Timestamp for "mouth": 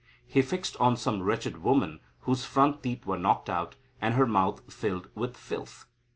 4.25-4.73